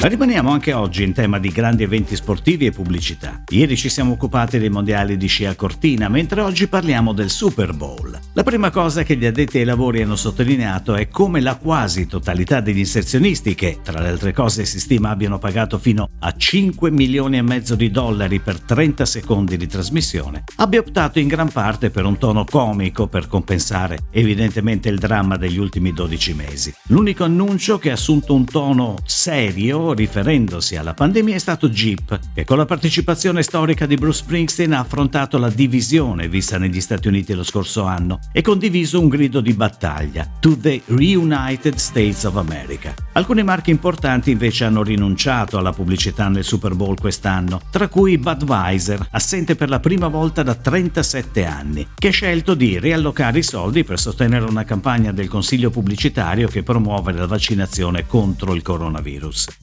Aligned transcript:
Rimaniamo 0.00 0.52
anche 0.52 0.72
oggi 0.74 1.02
in 1.02 1.12
tema 1.12 1.40
di 1.40 1.48
grandi 1.48 1.82
eventi 1.82 2.14
sportivi 2.14 2.66
e 2.66 2.70
pubblicità. 2.70 3.42
Ieri 3.48 3.76
ci 3.76 3.88
siamo 3.88 4.12
occupati 4.12 4.60
dei 4.60 4.68
mondiali 4.68 5.16
di 5.16 5.26
sci 5.26 5.44
a 5.44 5.56
Cortina, 5.56 6.08
mentre 6.08 6.40
oggi 6.40 6.68
parliamo 6.68 7.12
del 7.12 7.30
Super 7.30 7.74
Bowl. 7.74 8.16
La 8.32 8.44
prima 8.44 8.70
cosa 8.70 9.02
che 9.02 9.16
gli 9.16 9.26
addetti 9.26 9.58
ai 9.58 9.64
lavori 9.64 10.00
hanno 10.00 10.14
sottolineato 10.14 10.94
è 10.94 11.08
come 11.08 11.40
la 11.40 11.56
quasi 11.56 12.06
totalità 12.06 12.60
degli 12.60 12.78
inserzionisti, 12.78 13.56
che 13.56 13.80
tra 13.82 14.00
le 14.00 14.08
altre 14.08 14.32
cose 14.32 14.64
si 14.66 14.78
stima 14.78 15.10
abbiano 15.10 15.38
pagato 15.38 15.78
fino 15.78 16.08
a 16.20 16.32
5 16.32 16.92
milioni 16.92 17.36
e 17.36 17.42
mezzo 17.42 17.74
di 17.74 17.90
dollari 17.90 18.38
per 18.38 18.60
30 18.60 19.04
secondi 19.04 19.56
di 19.56 19.66
trasmissione, 19.66 20.44
abbia 20.58 20.78
optato 20.78 21.18
in 21.18 21.26
gran 21.26 21.50
parte 21.50 21.90
per 21.90 22.04
un 22.04 22.18
tono 22.18 22.44
comico 22.44 23.08
per 23.08 23.26
compensare 23.26 23.98
evidentemente 24.12 24.88
il 24.88 25.00
dramma 25.00 25.36
degli 25.36 25.58
ultimi 25.58 25.92
12 25.92 26.34
mesi. 26.34 26.72
L'unico 26.86 27.24
annuncio 27.24 27.80
che 27.80 27.90
ha 27.90 27.94
assunto 27.94 28.32
un 28.32 28.44
tono 28.44 28.94
serio 29.18 29.94
riferendosi 29.94 30.76
alla 30.76 30.94
pandemia 30.94 31.34
è 31.34 31.38
stato 31.38 31.68
Jeep, 31.68 32.20
che 32.32 32.44
con 32.44 32.56
la 32.56 32.66
partecipazione 32.66 33.42
storica 33.42 33.84
di 33.84 33.96
Bruce 33.96 34.18
Springsteen 34.18 34.72
ha 34.72 34.78
affrontato 34.78 35.38
la 35.38 35.50
divisione 35.50 36.28
vista 36.28 36.56
negli 36.56 36.80
Stati 36.80 37.08
Uniti 37.08 37.34
lo 37.34 37.42
scorso 37.42 37.82
anno 37.82 38.20
e 38.30 38.42
condiviso 38.42 39.00
un 39.00 39.08
grido 39.08 39.40
di 39.40 39.54
battaglia, 39.54 40.24
To 40.38 40.56
the 40.56 40.82
Reunited 40.86 41.74
States 41.74 42.22
of 42.22 42.36
America. 42.36 42.94
Alcuni 43.14 43.42
marchi 43.42 43.70
importanti 43.70 44.30
invece 44.30 44.64
hanno 44.64 44.84
rinunciato 44.84 45.58
alla 45.58 45.72
pubblicità 45.72 46.28
nel 46.28 46.44
Super 46.44 46.76
Bowl 46.76 47.00
quest'anno, 47.00 47.60
tra 47.72 47.88
cui 47.88 48.18
Budweiser, 48.18 49.08
assente 49.10 49.56
per 49.56 49.68
la 49.68 49.80
prima 49.80 50.06
volta 50.06 50.44
da 50.44 50.54
37 50.54 51.44
anni, 51.44 51.88
che 51.98 52.08
ha 52.08 52.12
scelto 52.12 52.54
di 52.54 52.78
riallocare 52.78 53.38
i 53.38 53.42
soldi 53.42 53.82
per 53.82 53.98
sostenere 53.98 54.44
una 54.44 54.62
campagna 54.62 55.10
del 55.10 55.26
consiglio 55.26 55.70
pubblicitario 55.70 56.46
che 56.46 56.62
promuove 56.62 57.10
la 57.10 57.26
vaccinazione 57.26 58.06
contro 58.06 58.54
il 58.54 58.62
coronavirus. 58.62 59.07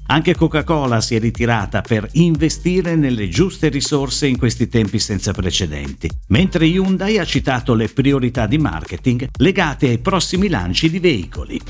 Anche 0.08 0.36
Coca-Cola 0.36 1.02
si 1.02 1.16
è 1.16 1.20
ritirata 1.20 1.82
per 1.82 2.08
investire 2.14 2.96
nelle 2.96 3.30
giuste 3.30 3.70
risorse 3.70 4.28
in 4.28 4.38
questi 4.38 4.68
tempi 4.68 5.00
senza 5.00 5.34
precedenti, 5.34 6.10
mentre 6.28 6.66
Hyundai 6.66 7.18
ha 7.18 7.26
citato 7.26 7.74
le 7.74 7.90
priorità 7.90 8.48
di 8.48 8.58
marketing 8.58 9.28
legate 9.38 9.90
ai 9.90 10.00
prossimi 10.00 10.48
lanci 10.48 10.90
di 10.90 11.00
veicoli. 11.00 11.62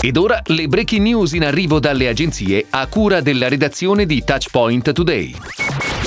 Ed 0.00 0.16
ora 0.16 0.40
le 0.46 0.68
breaking 0.68 1.02
news 1.02 1.32
in 1.32 1.44
arrivo 1.44 1.80
dalle 1.80 2.08
agenzie 2.08 2.66
a 2.70 2.86
cura 2.86 3.20
della 3.20 3.48
redazione 3.48 4.06
di 4.06 4.22
Touchpoint 4.24 4.92
Today. 4.92 5.34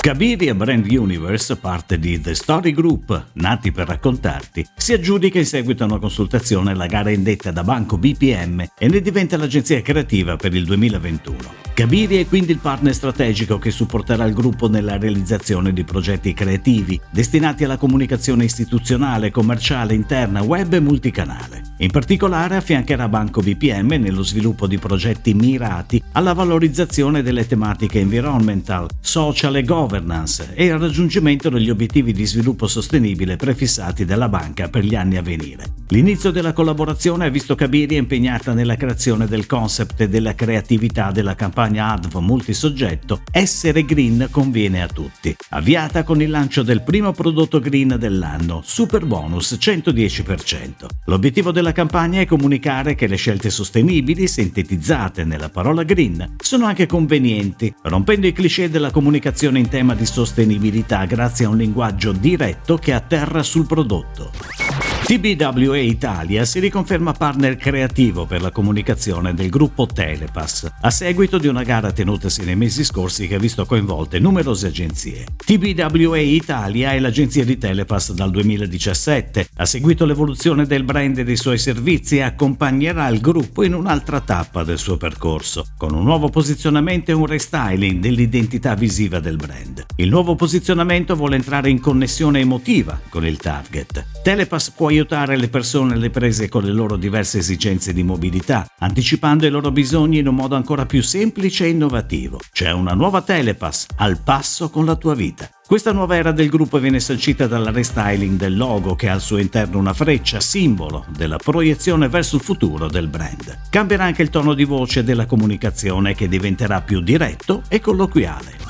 Kabiri 0.00 0.46
e 0.46 0.54
Brand 0.54 0.90
Universe, 0.90 1.56
parte 1.56 1.98
di 1.98 2.18
The 2.18 2.34
Story 2.34 2.72
Group, 2.72 3.32
nati 3.34 3.70
per 3.70 3.86
raccontarti, 3.86 4.66
si 4.74 4.94
aggiudica 4.94 5.38
in 5.38 5.44
seguito 5.44 5.82
a 5.82 5.86
una 5.86 5.98
consultazione 5.98 6.74
la 6.74 6.86
gara 6.86 7.10
indetta 7.10 7.50
da 7.50 7.62
Banco 7.62 7.98
BPM 7.98 8.64
e 8.78 8.88
ne 8.88 9.02
diventa 9.02 9.36
l'agenzia 9.36 9.82
creativa 9.82 10.36
per 10.36 10.54
il 10.54 10.64
2021. 10.90 11.59
Kabiri 11.80 12.18
è 12.18 12.26
quindi 12.26 12.52
il 12.52 12.58
partner 12.58 12.92
strategico 12.92 13.58
che 13.58 13.70
supporterà 13.70 14.26
il 14.26 14.34
gruppo 14.34 14.68
nella 14.68 14.98
realizzazione 14.98 15.72
di 15.72 15.82
progetti 15.82 16.34
creativi 16.34 17.00
destinati 17.10 17.64
alla 17.64 17.78
comunicazione 17.78 18.44
istituzionale, 18.44 19.30
commerciale, 19.30 19.94
interna, 19.94 20.42
web 20.42 20.74
e 20.74 20.80
multicanale. 20.80 21.62
In 21.78 21.90
particolare 21.90 22.56
affiancherà 22.56 23.08
Banco 23.08 23.40
BPM 23.40 23.94
nello 23.94 24.22
sviluppo 24.22 24.66
di 24.66 24.76
progetti 24.76 25.32
mirati 25.32 26.02
alla 26.12 26.34
valorizzazione 26.34 27.22
delle 27.22 27.46
tematiche 27.46 28.00
environmental, 28.00 28.86
social 29.00 29.56
e 29.56 29.64
governance 29.64 30.50
e 30.52 30.70
al 30.70 30.80
raggiungimento 30.80 31.48
degli 31.48 31.70
obiettivi 31.70 32.12
di 32.12 32.26
sviluppo 32.26 32.66
sostenibile 32.66 33.36
prefissati 33.36 34.04
dalla 34.04 34.28
banca 34.28 34.68
per 34.68 34.84
gli 34.84 34.94
anni 34.94 35.16
a 35.16 35.22
venire. 35.22 35.64
L'inizio 35.88 36.30
della 36.30 36.52
collaborazione 36.52 37.24
ha 37.24 37.30
visto 37.30 37.54
Kabiri 37.54 37.96
impegnata 37.96 38.52
nella 38.52 38.76
creazione 38.76 39.26
del 39.26 39.46
concept 39.46 40.02
e 40.02 40.08
della 40.10 40.34
creatività 40.34 41.10
della 41.10 41.34
campagna 41.34 41.68
campagna 41.70 41.92
ADV 41.92 42.16
multisoggetto 42.16 43.22
Essere 43.30 43.84
Green 43.84 44.28
conviene 44.30 44.82
a 44.82 44.88
tutti, 44.88 45.34
avviata 45.50 46.02
con 46.02 46.20
il 46.20 46.30
lancio 46.30 46.62
del 46.62 46.82
primo 46.82 47.12
prodotto 47.12 47.60
green 47.60 47.96
dell'anno, 47.98 48.60
Super 48.64 49.06
Bonus 49.06 49.56
110%. 49.60 50.86
L'obiettivo 51.06 51.52
della 51.52 51.72
campagna 51.72 52.20
è 52.20 52.26
comunicare 52.26 52.94
che 52.94 53.06
le 53.06 53.16
scelte 53.16 53.50
sostenibili, 53.50 54.26
sintetizzate 54.26 55.24
nella 55.24 55.48
parola 55.48 55.84
green, 55.84 56.36
sono 56.42 56.66
anche 56.66 56.86
convenienti, 56.86 57.72
rompendo 57.82 58.26
i 58.26 58.32
cliché 58.32 58.68
della 58.68 58.90
comunicazione 58.90 59.58
in 59.60 59.68
tema 59.68 59.94
di 59.94 60.06
sostenibilità 60.06 61.04
grazie 61.04 61.44
a 61.44 61.50
un 61.50 61.56
linguaggio 61.56 62.12
diretto 62.12 62.76
che 62.76 62.92
atterra 62.92 63.42
sul 63.42 63.66
prodotto. 63.66 64.79
TBWA 65.02 65.78
Italia 65.78 66.44
si 66.44 66.60
riconferma 66.60 67.12
partner 67.12 67.56
creativo 67.56 68.26
per 68.26 68.40
la 68.42 68.52
comunicazione 68.52 69.34
del 69.34 69.48
gruppo 69.48 69.86
Telepass, 69.86 70.70
a 70.82 70.90
seguito 70.90 71.36
di 71.38 71.48
una 71.48 71.64
gara 71.64 71.90
tenutasi 71.90 72.44
nei 72.44 72.54
mesi 72.54 72.84
scorsi 72.84 73.26
che 73.26 73.34
ha 73.34 73.38
visto 73.40 73.64
coinvolte 73.64 74.20
numerose 74.20 74.68
agenzie. 74.68 75.26
TBWA 75.36 76.18
Italia 76.18 76.92
è 76.92 77.00
l'agenzia 77.00 77.44
di 77.44 77.58
Telepass 77.58 78.12
dal 78.12 78.30
2017, 78.30 79.48
ha 79.56 79.64
seguito 79.64 80.04
l'evoluzione 80.04 80.64
del 80.64 80.84
brand 80.84 81.18
e 81.18 81.24
dei 81.24 81.36
suoi 81.36 81.58
servizi 81.58 82.18
e 82.18 82.22
accompagnerà 82.22 83.08
il 83.08 83.20
gruppo 83.20 83.64
in 83.64 83.74
un'altra 83.74 84.20
tappa 84.20 84.62
del 84.62 84.78
suo 84.78 84.96
percorso, 84.96 85.66
con 85.76 85.92
un 85.92 86.04
nuovo 86.04 86.28
posizionamento 86.28 87.10
e 87.10 87.14
un 87.14 87.26
restyling 87.26 88.00
dell'identità 88.00 88.74
visiva 88.74 89.18
del 89.18 89.36
brand. 89.36 89.86
Il 89.96 90.08
nuovo 90.08 90.36
posizionamento 90.36 91.16
vuole 91.16 91.34
entrare 91.34 91.68
in 91.68 91.80
connessione 91.80 92.38
emotiva 92.38 93.00
con 93.08 93.26
il 93.26 93.38
target. 93.38 94.06
Telepass 94.22 94.70
può 94.70 94.89
aiutare 94.90 95.36
le 95.36 95.48
persone 95.48 95.94
alle 95.94 96.10
prese 96.10 96.48
con 96.48 96.62
le 96.64 96.72
loro 96.72 96.96
diverse 96.96 97.38
esigenze 97.38 97.92
di 97.92 98.02
mobilità, 98.02 98.66
anticipando 98.78 99.46
i 99.46 99.50
loro 99.50 99.70
bisogni 99.70 100.18
in 100.18 100.28
un 100.28 100.34
modo 100.34 100.56
ancora 100.56 100.86
più 100.86 101.02
semplice 101.02 101.64
e 101.64 101.68
innovativo. 101.68 102.40
C'è 102.52 102.70
una 102.72 102.92
nuova 102.92 103.22
Telepass 103.22 103.86
al 103.96 104.18
passo 104.22 104.70
con 104.70 104.84
la 104.84 104.96
tua 104.96 105.14
vita. 105.14 105.48
Questa 105.66 105.92
nuova 105.92 106.16
era 106.16 106.32
del 106.32 106.48
gruppo 106.48 106.80
viene 106.80 106.98
sancita 106.98 107.46
dal 107.46 107.66
restyling 107.66 108.36
del 108.36 108.56
logo 108.56 108.96
che 108.96 109.08
ha 109.08 109.12
al 109.12 109.20
suo 109.20 109.38
interno 109.38 109.78
una 109.78 109.94
freccia, 109.94 110.40
simbolo 110.40 111.06
della 111.16 111.36
proiezione 111.36 112.08
verso 112.08 112.36
il 112.36 112.42
futuro 112.42 112.88
del 112.88 113.06
brand. 113.06 113.68
Cambierà 113.70 114.04
anche 114.04 114.22
il 114.22 114.30
tono 114.30 114.54
di 114.54 114.64
voce 114.64 115.04
della 115.04 115.26
comunicazione 115.26 116.16
che 116.16 116.26
diventerà 116.26 116.80
più 116.80 117.00
diretto 117.00 117.62
e 117.68 117.80
colloquiale. 117.80 118.69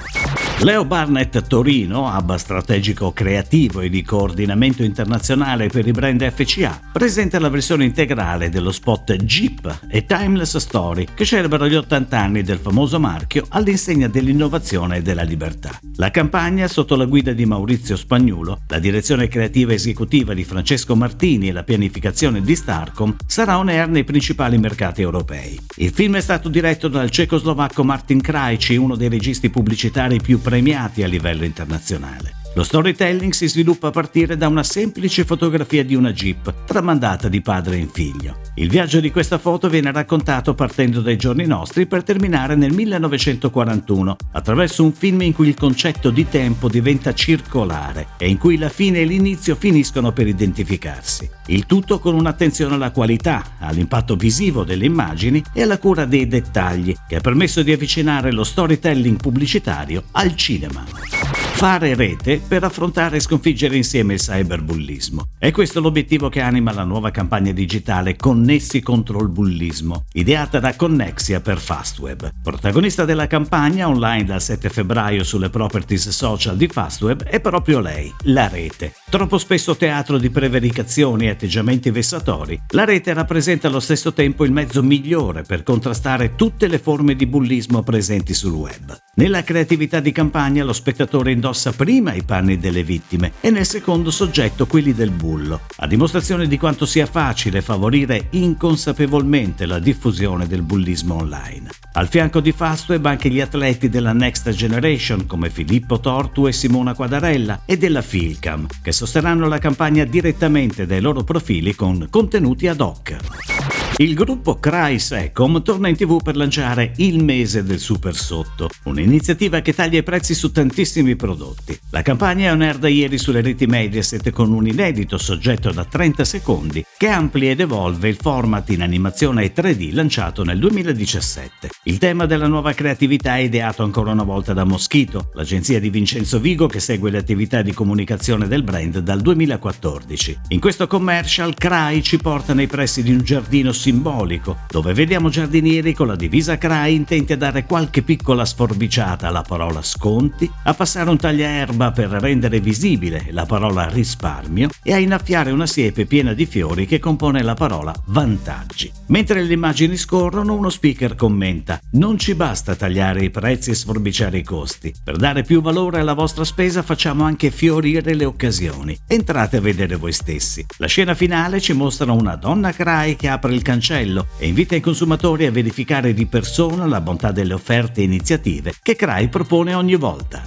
Leo 0.62 0.84
Barnett 0.84 1.46
Torino, 1.46 2.06
hub 2.14 2.34
strategico 2.34 3.12
creativo 3.12 3.80
e 3.80 3.88
di 3.88 4.02
coordinamento 4.02 4.82
internazionale 4.82 5.68
per 5.68 5.86
i 5.86 5.90
brand 5.90 6.30
FCA, 6.30 6.78
presenta 6.92 7.38
la 7.38 7.48
versione 7.48 7.86
integrale 7.86 8.50
dello 8.50 8.70
spot 8.70 9.14
Jeep 9.14 9.86
e 9.88 10.04
Timeless 10.04 10.58
Story 10.58 11.06
che 11.14 11.24
celebrano 11.24 11.66
gli 11.66 11.76
80 11.76 12.18
anni 12.18 12.42
del 12.42 12.58
famoso 12.58 13.00
marchio 13.00 13.46
all'insegna 13.48 14.06
dell'innovazione 14.08 14.98
e 14.98 15.02
della 15.02 15.22
libertà. 15.22 15.80
La 15.96 16.10
campagna, 16.10 16.68
sotto 16.68 16.94
la 16.94 17.06
guida 17.06 17.32
di 17.32 17.46
Maurizio 17.46 17.96
Spagnulo, 17.96 18.60
la 18.68 18.78
direzione 18.78 19.28
creativa 19.28 19.72
esecutiva 19.72 20.34
di 20.34 20.44
Francesco 20.44 20.94
Martini 20.94 21.48
e 21.48 21.52
la 21.52 21.62
pianificazione 21.62 22.42
di 22.42 22.54
Starcom, 22.54 23.16
sarà 23.26 23.56
on 23.56 23.68
air 23.70 23.88
nei 23.88 24.04
principali 24.04 24.58
mercati 24.58 25.00
europei. 25.00 25.58
Il 25.76 25.90
film 25.90 26.16
è 26.16 26.20
stato 26.20 26.50
diretto 26.50 26.88
dal 26.88 27.08
cecoslovacco 27.08 27.82
Martin 27.82 28.20
Krajci, 28.20 28.76
uno 28.76 28.94
dei 28.94 29.08
registi 29.08 29.48
pubblicitari 29.48 30.20
più 30.20 30.38
premiati 30.50 31.04
a 31.04 31.06
livello 31.06 31.44
internazionale. 31.44 32.39
Lo 32.54 32.64
storytelling 32.64 33.32
si 33.32 33.46
sviluppa 33.46 33.88
a 33.88 33.90
partire 33.92 34.36
da 34.36 34.48
una 34.48 34.64
semplice 34.64 35.24
fotografia 35.24 35.84
di 35.84 35.94
una 35.94 36.12
Jeep, 36.12 36.64
tramandata 36.66 37.28
di 37.28 37.40
padre 37.40 37.76
in 37.76 37.88
figlio. 37.88 38.40
Il 38.56 38.68
viaggio 38.68 38.98
di 38.98 39.12
questa 39.12 39.38
foto 39.38 39.68
viene 39.68 39.92
raccontato 39.92 40.52
partendo 40.54 41.00
dai 41.00 41.16
giorni 41.16 41.46
nostri 41.46 41.86
per 41.86 42.02
terminare 42.02 42.56
nel 42.56 42.72
1941, 42.72 44.16
attraverso 44.32 44.82
un 44.82 44.92
film 44.92 45.20
in 45.22 45.32
cui 45.32 45.46
il 45.46 45.54
concetto 45.54 46.10
di 46.10 46.28
tempo 46.28 46.68
diventa 46.68 47.14
circolare 47.14 48.08
e 48.18 48.28
in 48.28 48.36
cui 48.36 48.58
la 48.58 48.68
fine 48.68 48.98
e 48.98 49.04
l'inizio 49.04 49.54
finiscono 49.54 50.10
per 50.10 50.26
identificarsi. 50.26 51.30
Il 51.46 51.66
tutto 51.66 52.00
con 52.00 52.14
un'attenzione 52.14 52.74
alla 52.74 52.90
qualità, 52.90 53.56
all'impatto 53.60 54.16
visivo 54.16 54.64
delle 54.64 54.86
immagini 54.86 55.40
e 55.52 55.62
alla 55.62 55.78
cura 55.78 56.04
dei 56.04 56.26
dettagli, 56.26 56.96
che 57.06 57.16
ha 57.16 57.20
permesso 57.20 57.62
di 57.62 57.72
avvicinare 57.72 58.32
lo 58.32 58.42
storytelling 58.42 59.20
pubblicitario 59.20 60.02
al 60.10 60.34
cinema 60.34 61.29
fare 61.52 61.94
rete 61.94 62.40
per 62.46 62.64
affrontare 62.64 63.16
e 63.16 63.20
sconfiggere 63.20 63.76
insieme 63.76 64.14
il 64.14 64.20
cyberbullismo. 64.20 65.28
È 65.38 65.50
questo 65.50 65.80
l'obiettivo 65.80 66.28
che 66.28 66.40
anima 66.40 66.72
la 66.72 66.84
nuova 66.84 67.10
campagna 67.10 67.52
digitale 67.52 68.16
Connessi 68.16 68.80
contro 68.80 69.20
il 69.20 69.28
bullismo, 69.28 70.04
ideata 70.12 70.58
da 70.58 70.74
Connexia 70.74 71.40
per 71.40 71.58
Fastweb. 71.58 72.30
Protagonista 72.42 73.04
della 73.04 73.26
campagna 73.26 73.88
online 73.88 74.24
dal 74.24 74.40
7 74.40 74.68
febbraio 74.68 75.24
sulle 75.24 75.50
properties 75.50 76.08
social 76.08 76.56
di 76.56 76.68
Fastweb 76.68 77.24
è 77.24 77.40
proprio 77.40 77.80
lei, 77.80 78.12
la 78.24 78.48
rete. 78.48 78.94
Troppo 79.08 79.38
spesso 79.38 79.76
teatro 79.76 80.18
di 80.18 80.30
prevaricazioni 80.30 81.26
e 81.26 81.30
atteggiamenti 81.30 81.90
vessatori, 81.90 82.60
la 82.70 82.84
rete 82.84 83.12
rappresenta 83.12 83.68
allo 83.68 83.80
stesso 83.80 84.12
tempo 84.12 84.44
il 84.44 84.52
mezzo 84.52 84.82
migliore 84.82 85.42
per 85.42 85.62
contrastare 85.62 86.34
tutte 86.34 86.66
le 86.68 86.78
forme 86.78 87.14
di 87.14 87.26
bullismo 87.26 87.82
presenti 87.82 88.34
sul 88.34 88.52
web. 88.52 88.96
Nella 89.12 89.42
creatività 89.42 89.98
di 89.98 90.12
campagna 90.12 90.62
lo 90.62 90.72
spettatore 90.72 91.32
indossa 91.32 91.72
prima 91.72 92.14
i 92.14 92.22
panni 92.22 92.58
delle 92.58 92.84
vittime 92.84 93.32
e 93.40 93.50
nel 93.50 93.66
secondo 93.66 94.12
soggetto 94.12 94.66
quelli 94.66 94.94
del 94.94 95.10
bullo, 95.10 95.62
a 95.78 95.86
dimostrazione 95.88 96.46
di 96.46 96.56
quanto 96.56 96.86
sia 96.86 97.06
facile 97.06 97.60
favorire 97.60 98.28
inconsapevolmente 98.30 99.66
la 99.66 99.80
diffusione 99.80 100.46
del 100.46 100.62
bullismo 100.62 101.16
online. 101.16 101.70
Al 101.94 102.08
fianco 102.08 102.38
di 102.38 102.52
Fastweb 102.52 103.04
anche 103.04 103.28
gli 103.30 103.40
atleti 103.40 103.88
della 103.88 104.12
Next 104.12 104.48
Generation 104.50 105.26
come 105.26 105.50
Filippo 105.50 105.98
Tortu 105.98 106.46
e 106.46 106.52
Simona 106.52 106.94
Quadarella 106.94 107.62
e 107.64 107.76
della 107.76 108.02
Filcam, 108.02 108.68
che 108.80 108.92
sosterranno 108.92 109.48
la 109.48 109.58
campagna 109.58 110.04
direttamente 110.04 110.86
dai 110.86 111.00
loro 111.00 111.24
profili 111.24 111.74
con 111.74 112.06
contenuti 112.08 112.68
ad 112.68 112.80
hoc. 112.80 113.79
Il 114.00 114.14
gruppo 114.14 114.58
Cry 114.58 114.98
Secom 114.98 115.62
torna 115.62 115.88
in 115.88 115.94
tv 115.94 116.22
per 116.22 116.34
lanciare 116.34 116.94
Il 116.96 117.22
mese 117.22 117.62
del 117.62 117.78
super 117.78 118.16
sotto, 118.16 118.70
un'iniziativa 118.84 119.60
che 119.60 119.74
taglia 119.74 119.98
i 119.98 120.02
prezzi 120.02 120.32
su 120.32 120.50
tantissimi 120.50 121.16
prodotti. 121.16 121.78
La 121.90 122.00
campagna 122.00 122.48
è 122.48 122.52
on 122.52 122.62
air 122.62 122.78
da 122.78 122.88
ieri 122.88 123.18
sulle 123.18 123.42
reti 123.42 123.66
Mediaset 123.66 124.30
con 124.30 124.52
un 124.52 124.66
inedito 124.66 125.18
soggetto 125.18 125.70
da 125.70 125.84
30 125.84 126.24
secondi 126.24 126.82
che 126.96 127.08
amplia 127.08 127.50
ed 127.50 127.60
evolve 127.60 128.08
il 128.08 128.16
format 128.18 128.70
in 128.70 128.80
animazione 128.80 129.52
3D 129.52 129.92
lanciato 129.92 130.44
nel 130.44 130.58
2017. 130.58 131.68
Il 131.84 131.98
tema 131.98 132.24
della 132.24 132.46
nuova 132.46 132.72
creatività 132.72 133.36
è 133.36 133.40
ideato 133.40 133.82
ancora 133.82 134.12
una 134.12 134.22
volta 134.22 134.54
da 134.54 134.64
Moschito, 134.64 135.28
l'agenzia 135.34 135.78
di 135.78 135.90
Vincenzo 135.90 136.40
Vigo 136.40 136.66
che 136.68 136.80
segue 136.80 137.10
le 137.10 137.18
attività 137.18 137.60
di 137.60 137.74
comunicazione 137.74 138.48
del 138.48 138.62
brand 138.62 139.00
dal 139.00 139.20
2014. 139.20 140.38
In 140.48 140.60
questo 140.60 140.86
commercial 140.86 141.52
Cry 141.52 142.00
ci 142.00 142.16
porta 142.16 142.54
nei 142.54 142.66
pressi 142.66 143.02
di 143.02 143.12
un 143.12 143.22
giardino 143.22 143.72
simbolico, 143.90 144.58
dove 144.68 144.94
vediamo 144.94 145.30
giardinieri 145.30 145.94
con 145.94 146.06
la 146.06 146.14
divisa 146.14 146.56
CRAI 146.56 146.94
intenti 146.94 147.32
a 147.32 147.36
dare 147.36 147.64
qualche 147.64 148.02
piccola 148.02 148.44
sforbiciata 148.44 149.26
alla 149.26 149.42
parola 149.42 149.82
sconti, 149.82 150.48
a 150.64 150.74
passare 150.74 151.10
un 151.10 151.16
tagliaerba 151.16 151.90
per 151.90 152.08
rendere 152.10 152.60
visibile 152.60 153.26
la 153.30 153.46
parola 153.46 153.88
risparmio 153.88 154.68
e 154.84 154.92
a 154.92 154.98
innaffiare 154.98 155.50
una 155.50 155.66
siepe 155.66 156.06
piena 156.06 156.34
di 156.34 156.46
fiori 156.46 156.86
che 156.86 157.00
compone 157.00 157.42
la 157.42 157.54
parola 157.54 157.92
vantaggi. 158.06 158.92
Mentre 159.08 159.42
le 159.42 159.52
immagini 159.52 159.96
scorrono, 159.96 160.54
uno 160.54 160.70
speaker 160.70 161.16
commenta: 161.16 161.80
Non 161.92 162.16
ci 162.16 162.36
basta 162.36 162.76
tagliare 162.76 163.24
i 163.24 163.30
prezzi 163.30 163.70
e 163.70 163.74
sforbiciare 163.74 164.38
i 164.38 164.44
costi. 164.44 164.94
Per 165.02 165.16
dare 165.16 165.42
più 165.42 165.60
valore 165.60 165.98
alla 165.98 166.14
vostra 166.14 166.44
spesa 166.44 166.82
facciamo 166.82 167.24
anche 167.24 167.50
fiorire 167.50 168.14
le 168.14 168.24
occasioni. 168.24 168.96
Entrate 169.08 169.56
a 169.56 169.60
vedere 169.60 169.96
voi 169.96 170.12
stessi. 170.12 170.64
La 170.76 170.86
scena 170.86 171.14
finale 171.14 171.60
ci 171.60 171.72
mostra 171.72 172.12
una 172.12 172.36
donna 172.36 172.70
CRAI 172.72 173.16
che 173.16 173.28
apre 173.28 173.52
il 173.52 173.62
cancello 173.70 174.26
e 174.38 174.48
invita 174.48 174.74
i 174.74 174.80
consumatori 174.80 175.46
a 175.46 175.52
verificare 175.52 176.12
di 176.12 176.26
persona 176.26 176.86
la 176.86 177.00
bontà 177.00 177.30
delle 177.30 177.54
offerte 177.54 178.00
e 178.00 178.04
iniziative 178.04 178.74
che 178.82 178.96
CRAI 178.96 179.28
propone 179.28 179.74
ogni 179.74 179.94
volta. 179.94 180.42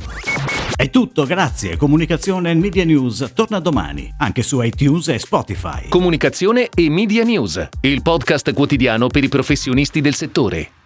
È 0.75 0.90
tutto, 0.90 1.25
grazie. 1.25 1.78
Comunicazione 1.78 2.52
e 2.52 2.56
Media 2.56 2.84
News 2.84 3.31
torna 3.34 3.60
domani, 3.60 4.14
anche 4.18 4.44
su 4.44 4.62
iTunes 4.62 5.08
e 5.08 5.20
Spotify. 5.20 5.88
Comunicazione 5.88 6.68
e 6.74 6.90
Media 6.90 7.24
News, 7.24 7.70
il 7.81 8.02
podcast 8.02 8.52
quotidiano 8.52 9.08
per 9.08 9.24
i 9.24 9.30
professionisti 9.30 10.02
del 10.02 10.16
settore. 10.16 10.82